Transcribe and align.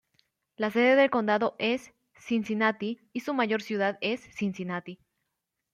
La 0.57 0.71
sede 0.71 0.95
del 0.95 1.11
condado 1.11 1.55
es 1.59 1.93
Cincinnati, 2.17 2.99
y 3.13 3.19
su 3.19 3.35
mayor 3.35 3.61
ciudad 3.61 3.99
es 4.01 4.21
Cincinnati. 4.35 4.97